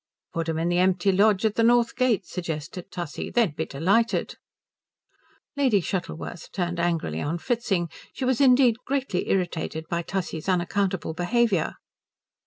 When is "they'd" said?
3.29-3.55